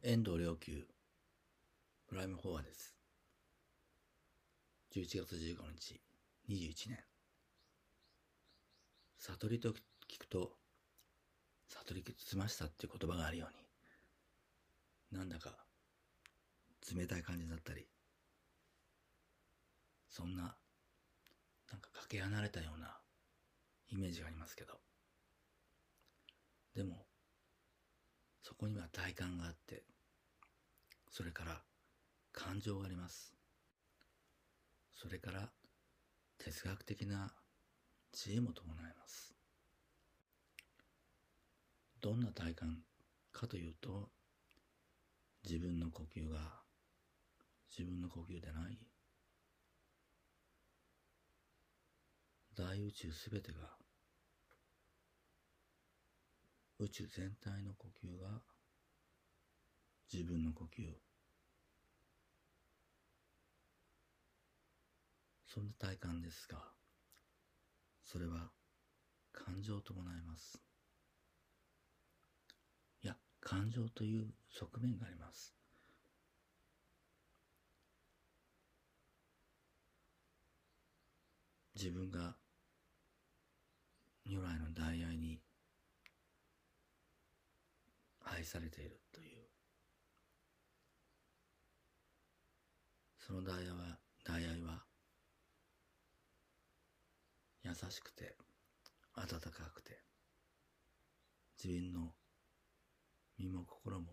[0.00, 0.86] 遠藤良久。
[2.06, 2.96] プライムフォアです。
[4.94, 6.00] 11月15日。
[6.48, 6.98] 21年。
[9.18, 10.52] 悟りと聞くと
[11.66, 13.48] 悟りつましたっていう言葉があるよ
[15.10, 15.56] うになんだか
[16.96, 17.88] 冷たい感じだったり
[20.08, 20.42] そんな
[21.72, 22.96] なんかかけ離れたような
[23.90, 24.74] イメージがありますけど。
[26.76, 27.07] でも
[28.48, 29.82] そこには体感があって
[31.10, 31.60] それから
[32.32, 33.34] 感情があります。
[34.94, 35.50] それから
[36.38, 37.30] 哲学的な
[38.10, 39.34] 知恵も伴います。
[42.00, 42.78] どんな体感
[43.32, 44.08] かというと
[45.44, 46.38] 自分の呼吸が
[47.68, 48.78] 自分の呼吸でない
[52.56, 53.77] 大宇宙すべてが
[56.80, 58.40] 宇宙全体の呼吸が
[60.12, 60.84] 自分の呼吸
[65.46, 66.58] そんな体感ですが
[68.02, 68.50] それは
[69.32, 70.62] 感情を伴います。
[73.02, 75.54] いや感情という側面があります。
[81.74, 82.34] 自分が
[84.26, 85.38] 如来の大愛に
[88.32, 89.48] 愛されているという。
[93.18, 94.84] その大愛は大愛は
[97.62, 98.34] 優しくて
[99.14, 100.00] 温かくて
[101.62, 102.14] 自分の
[103.36, 104.06] 身も心も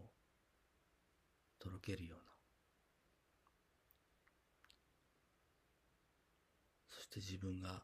[1.60, 2.24] とろけるような
[6.90, 7.84] そして自分が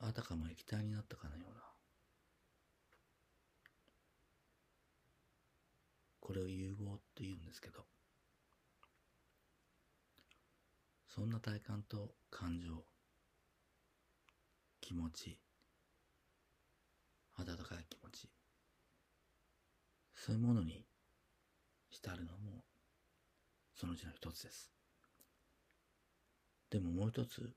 [0.00, 1.60] あたかも液体になったかのような
[6.22, 7.84] これを融合って言うんですけど
[11.08, 12.84] そんな体感と感情
[14.80, 15.36] 気持ち
[17.36, 18.28] 温かい気持ち
[20.14, 20.86] そういうものに
[21.90, 22.62] 浸るのも
[23.74, 24.70] そのうちの一つです。
[26.70, 27.52] でももう一つ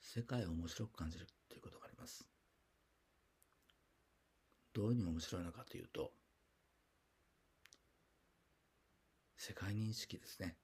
[0.00, 2.33] 世界を面白く感じるっていうことがあります。
[4.74, 6.10] どういうに面白いのかというと
[9.36, 10.56] 世界認識ですね。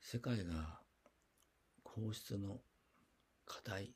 [0.00, 0.80] 世界が
[1.82, 2.60] 皇室の
[3.44, 3.94] 課題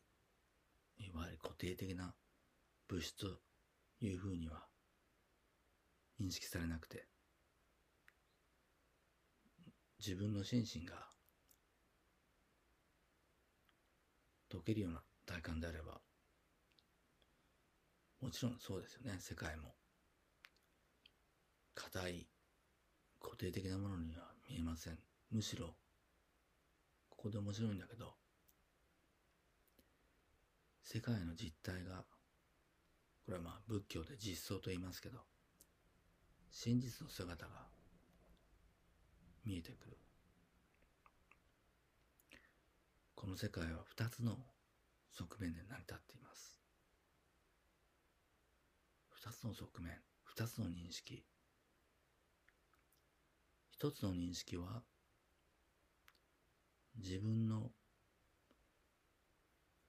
[0.99, 2.15] いわゆる固定的な
[2.89, 3.27] 物質と
[4.01, 4.65] いうふうには
[6.21, 7.07] 認識されなくて
[9.99, 10.95] 自分の心身が
[14.51, 16.01] 解けるような体感であれば。
[18.21, 19.17] もちろんそうですよね。
[19.21, 19.75] 世界も。
[21.75, 22.27] 硬い
[23.21, 24.99] 固定的なものには見えません。
[25.31, 25.69] むしろ
[27.09, 28.15] ここで面白いんだけど
[30.83, 32.05] 世界の実態が
[33.25, 35.19] これはまあ仏教で実相と言いますけど
[36.51, 37.69] 真実の姿が
[39.47, 39.97] 見えてくる。
[43.15, 44.37] この世界は二つの
[45.13, 46.61] 側面で成り立っています。
[49.11, 49.93] 二つの側面
[50.25, 51.25] 二つの認識。
[53.71, 54.83] 一つの認識は
[56.97, 57.71] 自分の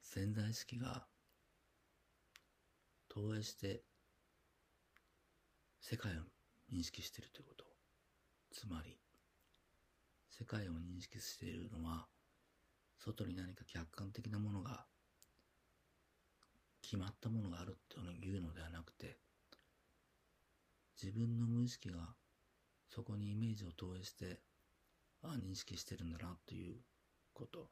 [0.02, 1.06] 潜在意識が
[3.09, 3.84] 投影して
[5.82, 6.16] 世界を
[6.74, 7.66] 認識しているということ。
[8.52, 8.98] つまり
[10.30, 12.08] 世界を認識しているのは
[12.98, 14.86] 外に何か客観的なものが
[16.81, 19.18] 決まったものがあるというのではなくて
[21.02, 22.16] 自分の無意識が
[22.90, 24.40] そこにイメージを投影して
[25.24, 26.75] ああ認識してるんだなという
[27.34, 27.70] こと。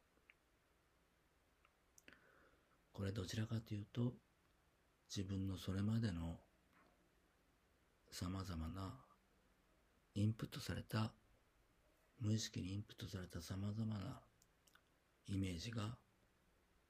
[2.93, 4.13] これどちらかというと
[5.15, 6.37] 自分のそれまでの
[8.11, 8.93] さまざまな
[10.15, 11.13] インプットされた
[12.19, 14.19] 無意識にインプットされたさまざまな
[15.27, 15.97] イメージが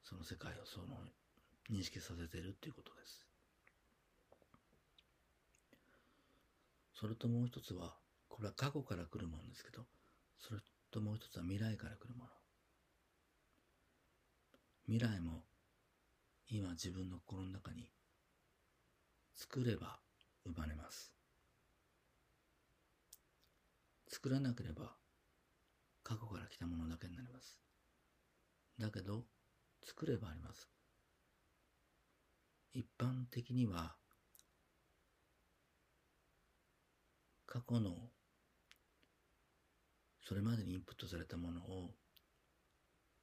[0.04, 0.88] その世界をその
[1.72, 3.26] 認識させてるっていうことです。
[6.94, 7.96] それともう一つは
[8.28, 9.84] これは過去から来るものですけど
[10.38, 10.60] それ
[10.92, 12.30] ともう一つは未来から来るもの。
[14.88, 15.44] 未来も
[16.50, 17.88] 今自分の心の中に
[19.36, 20.00] 作れば
[20.46, 21.14] 生まれます。
[24.08, 24.96] 作らなければ
[26.04, 27.60] 過去から来たものだけになります。
[28.80, 29.26] だけど
[29.86, 30.79] 作ればあります。
[32.74, 33.96] 一般的には、
[37.46, 37.96] 過去の
[40.22, 41.96] それまでにインプットされたものを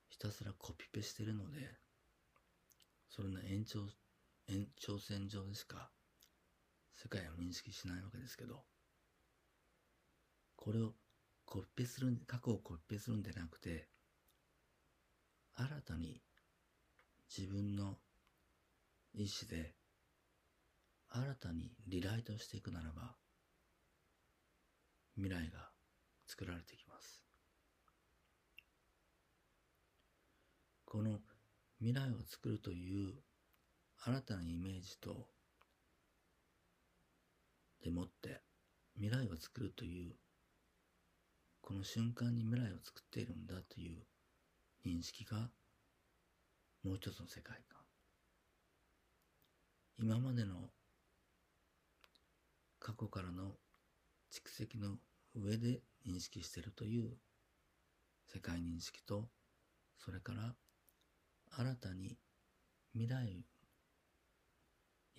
[0.08, 1.60] ひたすらコピペしてるので、
[3.08, 3.86] それの延長、
[4.48, 5.90] 延長線上でしか
[6.94, 8.64] 世界を認識しないわけですけど、
[10.56, 10.94] これを
[11.44, 13.88] コピペする、過去をコピペするんでなくて、
[15.54, 16.20] 新たに
[17.30, 17.98] 自分の
[19.18, 19.74] 意志で
[21.08, 23.16] 新たにリライトしていくならば、
[25.14, 25.70] 未来が
[26.26, 27.22] 作られてきます。
[30.84, 31.20] この
[31.78, 33.14] 未来を作るという
[34.04, 35.28] 新たなイメージと
[37.82, 38.42] でもって
[38.96, 40.12] 未来を作るという
[41.62, 44.02] この瞬間に未来を作っているんだという
[44.86, 45.50] 認識が
[46.84, 47.75] もう一つの世界観
[49.98, 50.70] 今までの
[52.78, 53.52] 過去からの
[54.30, 54.96] 蓄積の
[55.34, 57.16] 上で認識しているという
[58.32, 59.28] 世界認識と
[59.98, 60.54] それから
[61.50, 62.18] 新たに
[62.92, 63.44] 未来に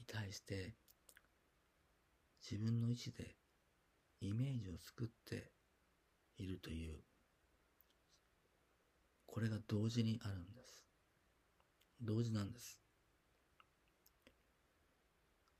[0.06, 0.76] 対して
[2.50, 3.36] 自分の意思で
[4.22, 5.52] イメージを作って
[6.38, 7.00] いるという
[9.26, 10.84] これが同時にあるんです。
[12.02, 12.80] 同時なんです。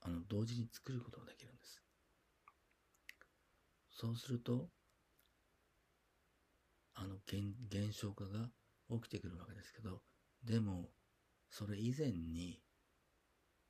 [0.08, 1.82] あの同時に作ることができるんです。
[3.90, 4.70] そうすると
[6.94, 8.48] あの現現象化が
[8.90, 10.00] 起きてくるわけですけど
[10.42, 10.88] でも
[11.50, 12.58] それ以前に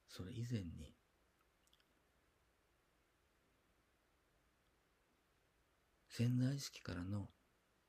[0.07, 0.95] それ以前に
[6.09, 7.27] 潜在意識からの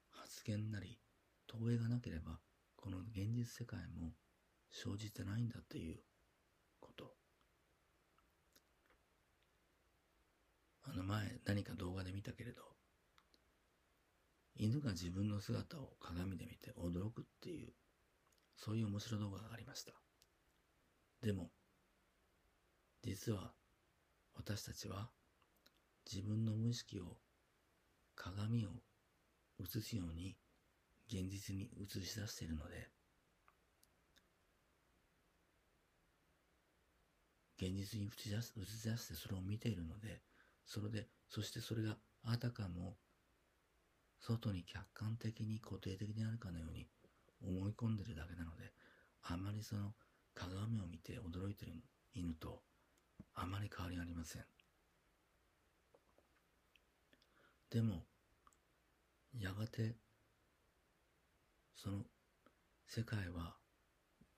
[0.09, 0.97] 発言なり
[1.45, 2.39] 投影がなければ
[2.75, 4.13] この現実世界も
[4.71, 5.99] 生じてないんだっていう
[6.79, 7.19] こと
[10.91, 12.61] あの前何か動画で見たけれど
[14.55, 17.73] 犬が自分の姿を鏡で見て驚くっていう
[18.57, 19.93] そういう面白い動画がありました。
[21.21, 21.51] でも
[23.03, 23.53] 実は
[24.35, 25.09] 私たちは
[26.11, 27.17] 自分の無意識を
[28.15, 28.69] 鏡を
[29.61, 30.35] 映すように
[31.07, 32.89] 現実に映し出しているので
[37.57, 40.21] 現実に映し出す映し出してそれを見ているので
[40.69, 42.95] それでそしてそれがあたかも
[44.21, 46.85] 外に客観的に固定的にあるかのように
[47.41, 48.71] 思い込んでるだけなので
[49.23, 49.93] あまりその
[50.35, 51.71] 鏡を見て驚いてる
[52.13, 52.61] 犬と
[53.33, 54.43] あまり変わりありません。
[57.71, 58.03] でも
[59.39, 59.95] やがて
[61.75, 62.03] その
[62.87, 63.55] 世界は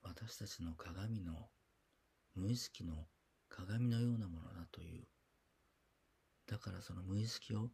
[0.02, 1.48] 私たちの鏡の
[2.34, 2.94] 無意識の
[3.50, 5.04] 鏡のようなものだという
[6.46, 7.70] だからその無意識を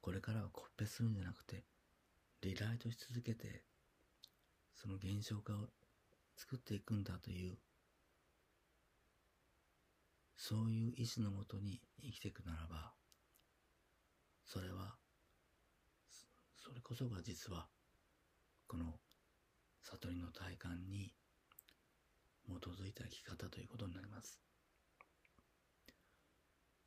[0.00, 1.64] これからはコッペするんじゃなくて
[2.42, 3.62] リライトし続けて
[4.74, 5.68] その現象化を
[6.36, 7.58] 作っていくんだという
[10.36, 12.92] そういう意志のもとに生きていくならば
[14.44, 14.94] それは
[16.56, 17.66] それこそが実は
[18.68, 18.84] この
[19.82, 21.12] 悟りの体感に
[22.46, 24.45] 基づいた生き方ということになります。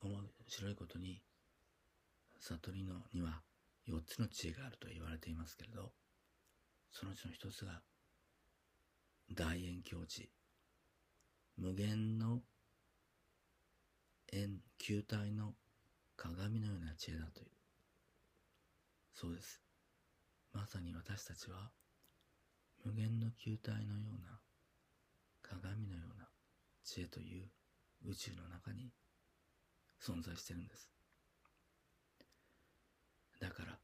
[0.01, 1.22] 面白いことに
[2.39, 3.41] 悟りのには
[3.88, 5.91] 4つの知恵があると言われていますけれど
[6.91, 7.82] そのうちの一つが
[9.32, 10.32] 大円境地。
[11.56, 12.41] 無限の
[14.32, 15.53] 円球体の
[16.15, 17.48] 鏡のような知恵だという。
[19.13, 19.62] そうです。
[20.53, 21.70] まさに私たちは
[22.86, 24.39] 無限の球体のような
[25.44, 26.27] 鏡のような
[26.84, 27.50] 知恵という
[28.08, 28.89] 宇宙の中に
[30.01, 30.89] 存在してるんです。
[33.39, 33.77] だから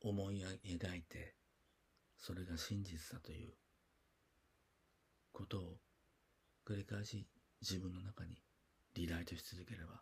[0.00, 1.34] 思い描いて
[2.18, 3.54] それが真実だという
[5.32, 5.76] ことを
[6.66, 7.26] 繰り返し
[7.60, 8.42] 自分の中に
[8.94, 10.00] リライトし続ければ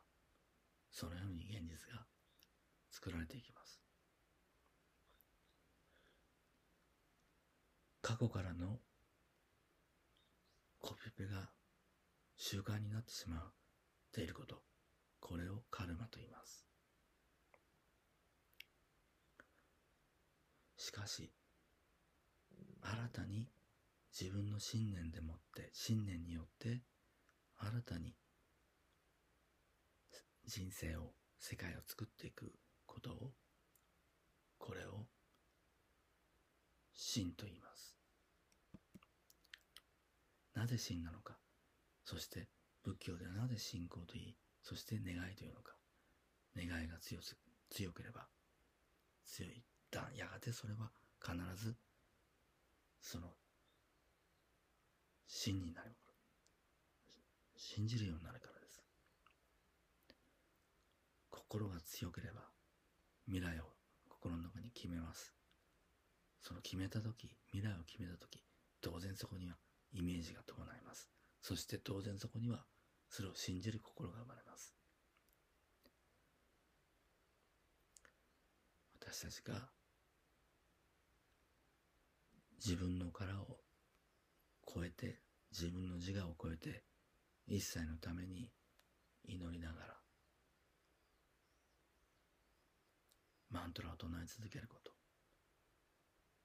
[0.90, 2.06] そのように現実が
[2.90, 3.80] 作られていきます。
[8.00, 8.78] 過去からの
[10.80, 11.50] コピペが
[12.36, 13.63] 習慣になってしまう。
[14.14, 14.62] ていること。
[15.18, 16.64] これをカルマと言います。
[20.76, 21.32] しかし
[22.82, 23.48] 新たに
[24.18, 26.82] 自分の信念でもって信念によって
[27.56, 28.14] 新たに
[30.46, 32.52] 人生を世界を作っていく
[32.86, 33.32] ことを
[34.58, 35.06] これを
[36.92, 37.96] 真と言います。
[40.54, 41.38] なぜ真なのか。
[42.04, 42.48] そして
[42.84, 45.72] 仏教ではなぜ信仰と言いそして願いというのか。
[46.56, 47.36] 願いが強す
[47.70, 48.28] 強ければ
[49.24, 49.64] 強い。
[49.90, 51.74] だやがてそれは必ず
[53.00, 53.28] その
[55.26, 55.96] 真になる
[57.56, 58.82] 信じるようになるからです。
[61.30, 62.42] 心が強ければ
[63.26, 63.64] 未来を
[64.08, 65.34] 心の中に決めます。
[66.40, 68.44] その決めた時未来を決めた時
[68.80, 69.56] 当然そこには
[69.92, 71.08] イメージが伴います。
[71.40, 72.64] そして当然そこには
[73.08, 74.74] それを信じる心が生まれます。
[79.00, 79.70] 私たちが
[82.56, 83.58] 自分の殻を
[84.66, 85.20] 超えて
[85.52, 86.82] 自分の自我を超えて
[87.46, 88.50] 一切のために
[89.24, 89.94] 祈りながら
[93.50, 94.90] マントラを唱え続けること。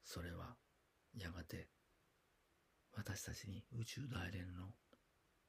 [0.03, 0.55] それは
[1.15, 1.69] やがて
[2.95, 4.73] 私たちに宇宙大連の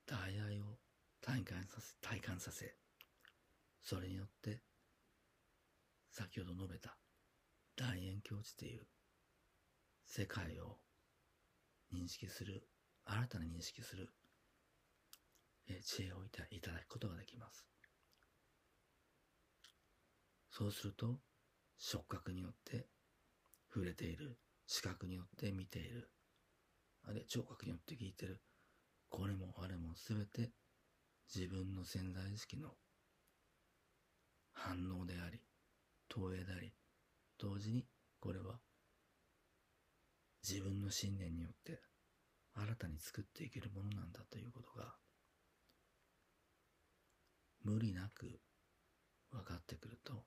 [0.07, 0.79] 大愛を
[1.21, 2.75] 体感させ体感させ
[3.83, 4.63] それによって
[6.11, 6.97] 先ほど述べた
[7.77, 8.87] 大円境地という
[10.05, 10.79] 世界を
[11.95, 12.69] 認識する
[13.05, 14.11] 新たに認識する
[15.69, 17.67] え知恵をいただくことができます。
[20.51, 21.21] そうすると
[21.79, 22.89] 触覚によって
[23.73, 24.37] 触れている
[24.67, 26.11] 視覚によって見ている
[27.05, 28.43] あるいは聴覚によって聞いてる
[29.09, 30.51] これもあれも全て
[31.35, 32.71] 自分の潜在意識の
[34.53, 35.41] 反応であり
[36.09, 36.73] 投影であり
[37.39, 37.87] 同時に
[38.19, 38.59] これは
[40.47, 41.81] 自分の信念によって
[42.55, 44.95] 新たに作っていけるものなんだということが
[47.63, 48.41] 無理なく
[49.31, 50.25] 分かってくると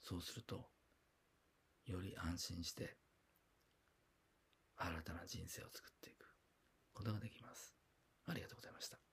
[0.00, 0.64] そうすると
[1.84, 2.96] より安心して
[4.76, 6.26] 新たな人生を作っていく
[6.92, 7.74] ことができます。
[8.26, 9.05] ありがとうございました。